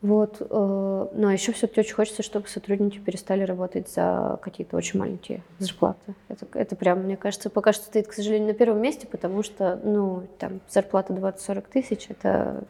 [0.02, 0.38] Вот.
[0.40, 6.14] Э, а еще все-таки очень хочется, чтобы сотрудники перестали работать за какие-то очень маленькие зарплаты.
[6.28, 9.80] Это, это прям, мне кажется, пока что стоит, к сожалению, на первом месте, потому что,
[9.84, 12.64] ну, там, зарплата 20-40 тысяч, это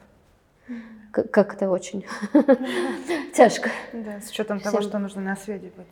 [1.11, 2.05] как это очень
[3.33, 3.69] тяжко.
[3.93, 5.87] Да, с учетом того, что нужно на связи быть.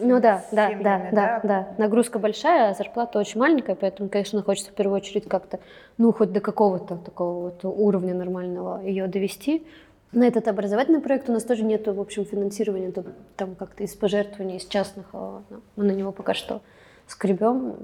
[0.00, 1.68] Ну да, да, да, да, да.
[1.78, 5.60] Нагрузка большая, а зарплата очень маленькая, поэтому, конечно, хочется в первую очередь как-то,
[5.96, 9.66] ну, хоть до какого-то такого вот уровня нормального ее довести,
[10.12, 12.92] на этот образовательный проект у нас тоже нет, в общем, финансирования
[13.36, 15.06] там как-то из пожертвований, из частных.
[15.12, 15.42] А,
[15.76, 16.62] мы на него пока что
[17.06, 17.76] скребем.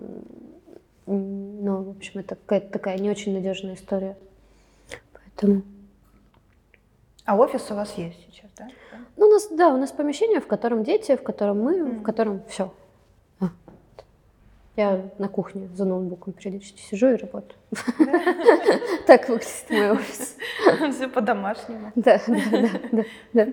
[1.07, 4.16] Но, в общем, это какая-то такая не очень надежная история.
[5.12, 5.62] Поэтому...
[7.27, 8.68] А офис у вас есть сейчас, да?
[9.16, 12.00] Ну, у нас, да, у нас помещение, в котором дети, в котором мы, mm.
[12.00, 12.72] в котором все.
[14.77, 17.59] Я на кухне за ноутбуком периодически сижу и работаю.
[19.07, 20.37] Так выглядит мой офис.
[20.92, 21.92] Все по-домашнему.
[21.94, 23.48] Да, да, да, да.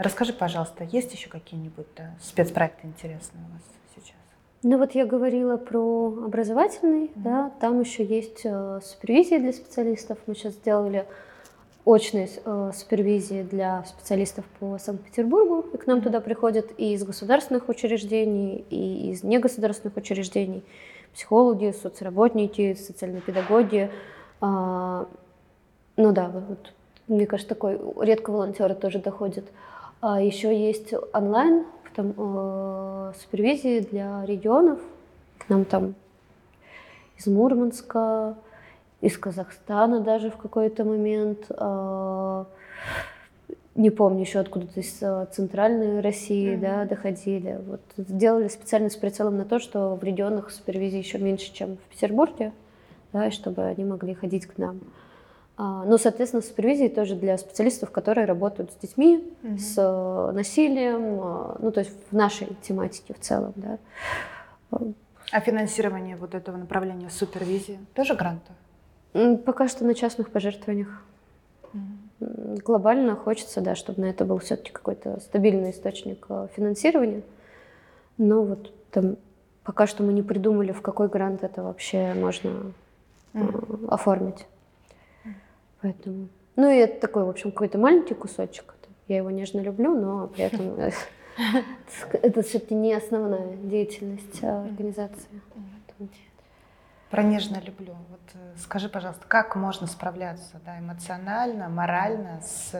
[0.00, 1.86] Расскажи, пожалуйста, есть еще какие-нибудь
[2.20, 3.62] спецпроекты интересные у вас
[3.94, 4.16] сейчас?
[4.64, 10.18] Ну вот я говорила про образовательный, да, там еще есть э, супервизия для специалистов.
[10.26, 11.06] Мы сейчас сделали
[11.84, 15.66] очной э, супервизии для специалистов по Санкт-Петербургу.
[15.72, 20.62] И к нам туда приходят и из государственных учреждений, и из негосударственных учреждений
[21.12, 23.90] психологи, соцработники, социальные педагоги.
[24.40, 25.06] А,
[25.96, 26.72] ну да, вот,
[27.08, 29.44] мне кажется, такой редко волонтеры тоже доходят.
[30.00, 31.64] А еще есть онлайн
[31.94, 34.78] там, э, супервизии для регионов.
[35.38, 35.94] К нам там
[37.18, 38.36] из Мурманска,
[39.02, 41.46] из Казахстана даже в какой-то момент.
[41.50, 42.46] А,
[43.74, 46.60] не помню еще откуда-то из а, центральной России, mm-hmm.
[46.60, 47.60] да, доходили.
[47.66, 51.80] Вот сделали специально с прицелом на то, что в регионах супервизии еще меньше, чем в
[51.90, 52.52] Петербурге,
[53.12, 54.80] да, и чтобы они могли ходить к нам.
[55.56, 59.58] А, ну, соответственно, супервизии тоже для специалистов, которые работают с детьми, mm-hmm.
[59.58, 61.16] с насилием,
[61.58, 63.78] ну, то есть в нашей тематике в целом, да.
[65.32, 68.52] А финансирование вот этого направления супервизии тоже гранты?
[69.12, 71.02] Пока что на частных пожертвованиях.
[71.72, 72.62] Mm-hmm.
[72.62, 77.22] Глобально хочется, да, чтобы на это был все-таки какой-то стабильный источник э, финансирования.
[78.16, 79.16] Но вот там
[79.64, 82.72] пока что мы не придумали, в какой грант это вообще можно
[83.34, 83.88] mm-hmm.
[83.88, 84.46] оформить.
[85.24, 85.32] Mm-hmm.
[85.82, 86.28] Поэтому.
[86.56, 88.74] Ну и это такой, в общем, какой-то маленький кусочек.
[89.08, 90.74] Я его нежно люблю, но при этом
[92.12, 95.28] это все-таки не основная деятельность организации.
[97.12, 97.94] Про нежно люблю.
[98.08, 102.72] Вот э, скажи, пожалуйста, как можно справляться да, эмоционально, морально с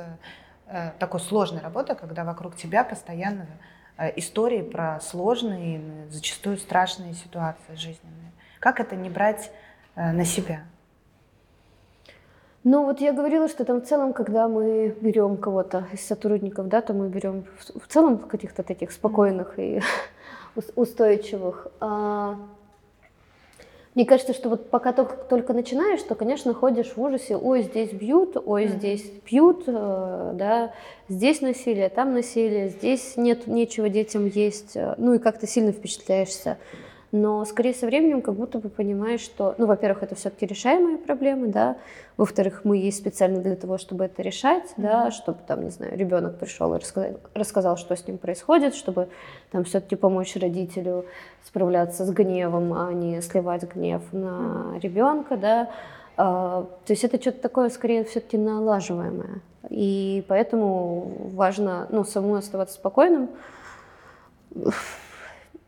[0.66, 3.46] э, такой сложной работой, когда вокруг тебя постоянно
[3.98, 8.32] э, истории про сложные, зачастую страшные ситуации жизненные?
[8.58, 9.52] Как это не брать
[9.96, 10.62] э, на себя?
[12.64, 16.80] Ну вот я говорила, что там в целом, когда мы берем кого-то из сотрудников, да,
[16.80, 19.82] то мы берем в целом каких-то таких спокойных и
[20.74, 21.66] устойчивых.
[21.80, 22.38] А
[23.94, 27.92] мне кажется, что вот пока только, только начинаешь, то, конечно, ходишь в ужасе, ой, здесь
[27.92, 30.72] бьют, ой, здесь пьют, э, да,
[31.08, 36.56] здесь насилие, там насилие, здесь нет нечего детям есть, э, ну и как-то сильно впечатляешься
[37.12, 41.48] но скорее со временем как будто бы понимаешь, что, ну, во-первых, это все-таки решаемые проблемы,
[41.48, 41.76] да,
[42.16, 44.82] во-вторых, мы есть специально для того, чтобы это решать, mm-hmm.
[44.82, 49.08] да, чтобы там, не знаю, ребенок пришел и рассказал, рассказал, что с ним происходит, чтобы
[49.50, 51.04] там все-таки помочь родителю
[51.44, 54.80] справляться с гневом, а не сливать гнев на mm-hmm.
[54.80, 55.70] ребенка, да,
[56.16, 59.42] а, то есть это что-то такое, скорее, все-таки налаживаемое.
[59.68, 63.28] И поэтому важно, ну, самому оставаться спокойным,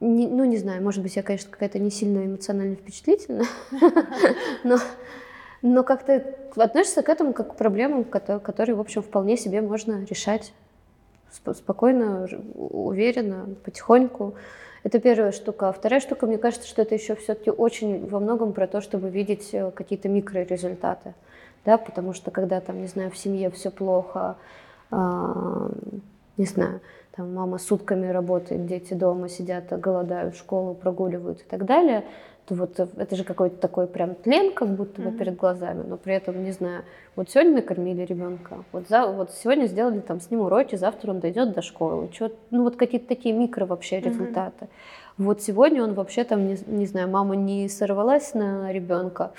[0.05, 3.47] не, ну, не знаю, может быть, я, конечно, какая-то не сильно эмоционально впечатлительная,
[4.65, 4.79] но,
[5.63, 6.25] но как-то
[6.57, 10.53] относишься к этому как к проблемам, которые, в общем, вполне себе можно решать
[11.31, 14.35] спокойно, уверенно, потихоньку.
[14.85, 15.71] Это первая штука.
[15.71, 19.09] А вторая штука, мне кажется, что это еще все-таки очень во многом про то, чтобы
[19.09, 21.15] видеть э, какие-то микрорезультаты.
[21.65, 24.37] Да, потому что когда там, не знаю, в семье все плохо,
[24.91, 26.81] не знаю,
[27.17, 32.05] там мама сутками работает, дети дома сидят, голодают, школу прогуливают и так далее,
[32.47, 35.19] то вот это же какой-то такой прям тлен, как будто бы mm-hmm.
[35.19, 36.83] перед глазами, но при этом, не знаю,
[37.17, 41.21] вот сегодня накормили ребенка, вот, за, вот сегодня сделали там с ним уроки, завтра он
[41.21, 44.65] дойдет до школы, что, ну вот какие-то такие микро вообще результаты.
[44.65, 44.69] Mm-hmm.
[45.17, 49.31] Вот сегодня он вообще там, не, не знаю, мама не сорвалась на ребенка,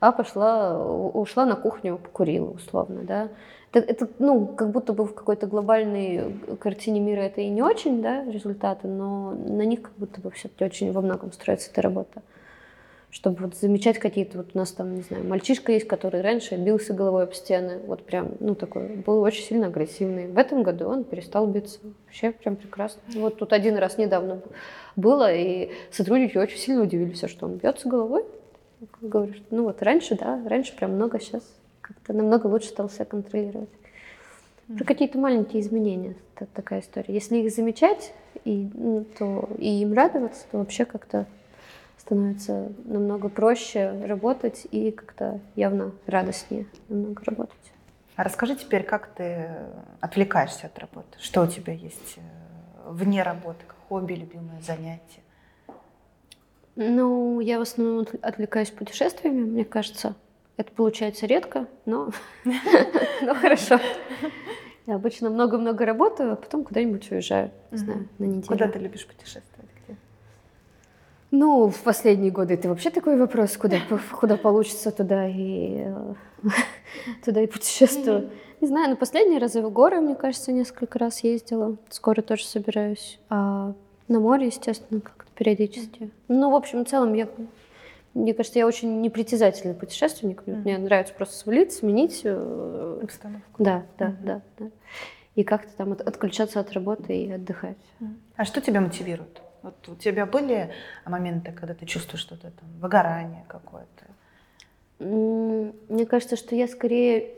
[0.00, 3.28] а пошла, ушла на кухню, покурила условно, да.
[3.72, 8.02] Это, это, ну, как будто бы в какой-то глобальной картине мира это и не очень,
[8.02, 12.22] да, результаты, но на них как будто бы все-таки очень во многом строится эта работа
[13.14, 16.92] чтобы вот замечать какие-то, вот у нас там, не знаю, мальчишка есть, который раньше бился
[16.92, 20.26] головой об стены, вот прям, ну, такой, был очень сильно агрессивный.
[20.26, 21.78] В этом году он перестал биться.
[22.06, 23.00] Вообще прям прекрасно.
[23.14, 24.40] Вот тут один раз недавно
[24.96, 28.24] было, и сотрудники очень сильно удивились, что он бьется головой.
[29.00, 31.42] Говорю, что, ну вот раньше, да, раньше прям много, сейчас
[31.80, 33.68] как-то намного лучше стал себя контролировать.
[34.66, 37.12] Про какие-то маленькие изменения, это такая история.
[37.12, 41.26] Если их замечать, и, ну, то, и им радоваться, то вообще как-то
[41.98, 47.72] становится намного проще работать и как-то явно радостнее намного работать.
[48.16, 49.48] А расскажи теперь, как ты
[50.00, 51.18] отвлекаешься от работы?
[51.18, 52.20] Что у тебя есть э,
[52.88, 55.23] вне работы, хобби, любимое занятие?
[56.76, 60.14] Ну, я в основном отвлекаюсь путешествиями, мне кажется.
[60.56, 62.10] Это получается редко, но,
[63.40, 63.80] хорошо.
[64.86, 68.46] Я обычно много-много работаю, а потом куда-нибудь уезжаю, не знаю, на неделю.
[68.46, 69.64] Куда ты любишь путешествовать?
[71.36, 73.78] Ну, в последние годы это вообще такой вопрос, куда,
[74.12, 75.84] куда получится, туда и
[77.24, 78.30] туда и путешествую.
[78.60, 81.76] Не знаю, на последние разы в горы, мне кажется, несколько раз ездила.
[81.88, 83.18] Скоро тоже собираюсь.
[83.30, 83.74] А
[84.06, 86.10] на море, естественно, как-то периодически.
[86.28, 87.28] Ну, в общем, в целом, я,
[88.14, 90.42] мне кажется, я очень непритязательный путешественник.
[90.42, 90.56] Mm-hmm.
[90.56, 92.22] Мне нравится просто свалить, сменить.
[92.24, 93.62] Э, Обстановку.
[93.62, 94.24] Да, да, mm-hmm.
[94.24, 94.70] да, да.
[95.34, 97.76] И как-то там отключаться от работы и отдыхать.
[98.00, 98.16] Mm-hmm.
[98.36, 99.40] А что тебя мотивирует?
[99.62, 100.72] Вот у тебя были
[101.06, 104.04] моменты, когда ты чувствуешь что-то там, выгорание какое-то?
[104.98, 107.30] Мне кажется, что я скорее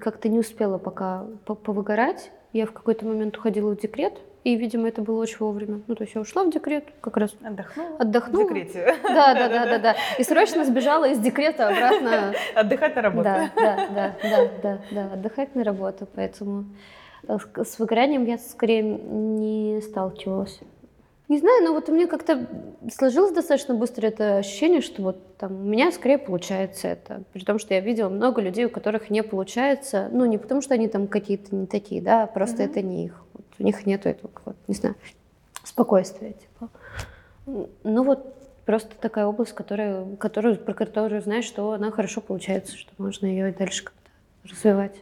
[0.00, 2.30] как-то не успела пока повыгорать.
[2.52, 5.80] Я в какой-то момент уходила в декрет, и, видимо, это было очень вовремя.
[5.86, 7.96] Ну, то есть я ушла в декрет, как раз отдохнула.
[7.98, 8.44] Отдохнула.
[8.44, 8.94] В декрете.
[9.02, 9.96] Да, да, да, да, да.
[10.18, 12.34] И срочно сбежала из декрета обратно.
[12.54, 13.24] Отдыхать на работу.
[13.24, 16.06] Да, да, да, да, да, да, отдыхать на работу.
[16.14, 16.66] Поэтому
[17.26, 20.60] э, с выгоранием я скорее не сталкивалась.
[21.28, 22.46] Не знаю, но вот у меня как-то
[22.94, 27.22] сложилось достаточно быстро это ощущение, что вот там у меня скорее получается это.
[27.32, 30.10] При том, что я видела много людей, у которых не получается.
[30.12, 32.70] Ну, не потому, что они там какие-то не такие, да, просто mm-hmm.
[32.70, 33.23] это не их.
[33.58, 34.96] У них нету этого, вот, не знаю,
[35.62, 36.68] спокойствия, типа.
[37.46, 42.92] Ну вот просто такая область, которая, которую, про которую знаешь, что она хорошо получается, что
[42.98, 44.10] можно ее и дальше как-то
[44.48, 44.96] развивать.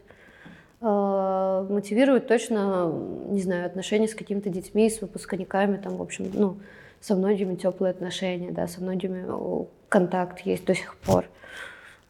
[0.80, 2.92] А, мотивирует точно,
[3.28, 6.56] не знаю, отношения с какими-то детьми, с выпускниками, там, в общем, ну,
[7.00, 9.24] со многими теплые отношения, да, со многими
[9.88, 11.26] контакт есть до сих пор.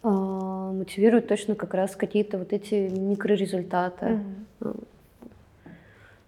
[0.03, 4.21] А, мотивирует точно как раз какие-то вот эти микрорезультаты.
[4.61, 4.85] Mm-hmm.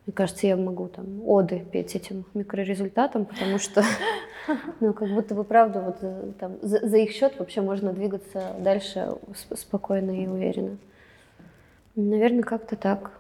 [0.07, 3.83] Мне кажется, я могу там оды петь этим микрорезультатам, потому что,
[4.81, 8.55] ну, как будто бы правда, вот э, там за, за их счет вообще можно двигаться
[8.59, 9.17] дальше
[9.55, 10.77] спокойно и уверенно.
[11.97, 13.13] Наверное, как-то так.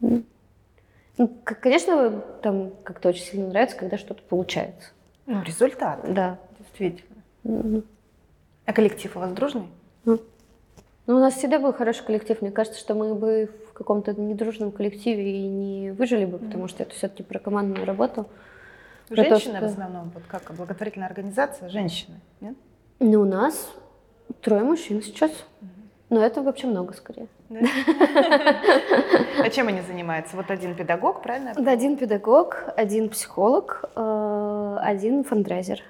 [0.00, 4.90] Ну, конечно, там как-то очень сильно нравится, когда что-то получается.
[5.26, 6.00] Ну, результат.
[6.12, 6.38] Да.
[6.58, 7.22] Действительно.
[7.44, 7.84] Mm-hmm.
[8.66, 9.66] А коллектив у вас дружный?
[10.04, 10.20] Mm.
[11.08, 12.42] Ну, у нас всегда был хороший коллектив.
[12.42, 16.82] Мне кажется, что мы бы в каком-то недружном коллективе и не выжили бы, потому что
[16.82, 18.26] это все-таки про командную работу.
[19.08, 19.68] Женщины то, что...
[19.68, 22.54] в основном, вот как благотворительная организация, женщины, нет?
[23.00, 23.72] Ну, у нас
[24.42, 25.32] трое мужчин сейчас.
[26.10, 27.28] Но это вообще много скорее.
[27.48, 27.60] Да?
[29.42, 30.36] А чем они занимаются?
[30.36, 31.54] Вот один педагог, правильно?
[31.56, 35.80] Да, один педагог, один психолог, э, один фандрайзер.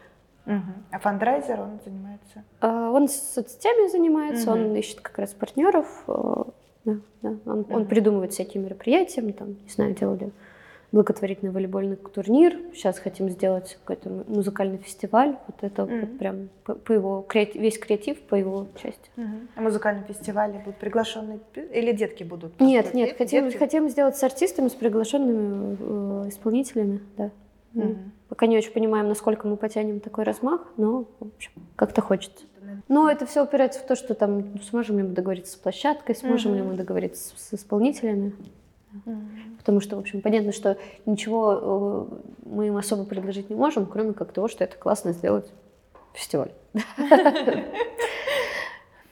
[0.91, 2.45] А фандрайзер он занимается?
[2.61, 5.87] Э, он соцсетями занимается, он ищет как раз партнеров.
[6.09, 6.45] Э,
[6.85, 7.37] да, да.
[7.47, 10.33] Он, он придумывает всякие мероприятия, мы там, не знаю, делали
[10.93, 12.59] благотворительный волейбольный турнир.
[12.73, 15.37] Сейчас хотим сделать какой-то музыкальный фестиваль.
[15.47, 16.01] Вот это mm-hmm.
[16.01, 19.11] вот прям по, по его креатив, весь креатив по его части.
[19.17, 19.49] Mm-hmm.
[19.57, 22.59] А музыкальном фестивале будут приглашенные или детки будут?
[22.61, 23.59] Нет, нет, хотим, детки?
[23.59, 25.77] хотим сделать с артистами, с приглашенными
[26.25, 27.31] э, исполнителями, да.
[27.75, 28.11] Mm-hmm.
[28.29, 32.45] Пока не очень понимаем, насколько мы потянем такой размах, но в общем, как-то хочется.
[32.89, 36.53] Но это все упирается в то, что там сможем ли мы договориться с площадкой, сможем
[36.53, 36.57] mm-hmm.
[36.57, 38.35] ли мы договориться с, с исполнителями.
[39.59, 44.13] Потому что, в общем, понятно, что ничего э, мы им особо предложить не можем, кроме
[44.15, 45.51] как того, что это классно сделать
[46.15, 46.53] фестиваль.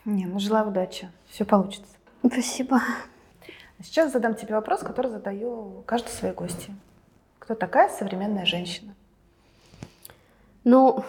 [0.05, 1.11] Не, ну желаю удачи.
[1.29, 1.93] Все получится.
[2.25, 2.81] Спасибо.
[3.83, 6.73] Сейчас задам тебе вопрос, который задаю каждой своей гости.
[7.47, 8.93] Кто такая современная женщина?
[10.65, 11.05] Ну,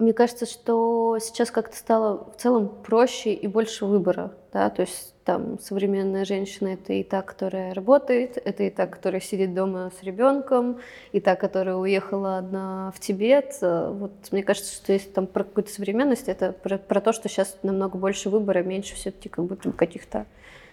[0.00, 5.14] Мне кажется, что сейчас как-то стало в целом проще и больше выбора, да, то есть
[5.24, 10.02] там современная женщина это и та, которая работает, это и та, которая сидит дома с
[10.02, 10.80] ребенком,
[11.12, 13.58] и та, которая уехала одна в Тибет.
[13.60, 17.58] Вот мне кажется, что если там про какую-то современность, это про, про то, что сейчас
[17.62, 20.24] намного больше выбора, меньше все-таки как будто каких-то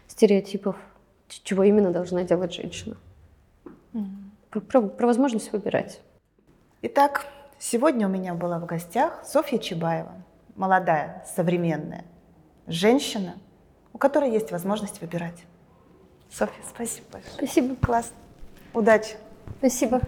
[0.07, 0.77] стереотипов,
[1.27, 2.95] чего именно должна делать женщина.
[3.91, 4.01] Про,
[4.61, 6.01] про, про возможность выбирать.
[6.81, 7.25] Итак,
[7.59, 10.13] Сегодня у меня была в гостях Софья Чебаева,
[10.55, 12.05] молодая, современная
[12.67, 13.35] женщина,
[13.93, 15.43] у которой есть возможность выбирать.
[16.29, 17.33] Софья, спасибо большое.
[17.33, 17.75] Спасибо.
[17.77, 18.13] Класс.
[18.73, 19.15] Удачи.
[19.57, 20.01] Спасибо.